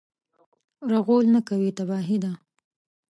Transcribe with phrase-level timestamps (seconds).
[0.91, 2.31] رغول نه کوي تباهي ده.